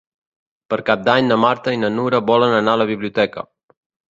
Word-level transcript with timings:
Per 0.73 0.79
Cap 0.87 1.03
d'Any 1.09 1.27
na 1.31 1.37
Marta 1.43 1.75
i 1.77 1.81
na 1.83 1.91
Nura 1.99 2.23
volen 2.33 2.57
anar 2.61 2.77
a 2.79 2.81
la 2.85 2.89
biblioteca. 2.93 3.45